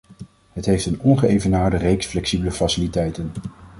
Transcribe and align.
Het 0.53 0.65
heeft 0.65 0.85
een 0.85 0.99
ongeëvenaarde 1.01 1.77
reeks 1.77 2.05
flexibele 2.05 2.51
faciliteiten. 2.51 3.31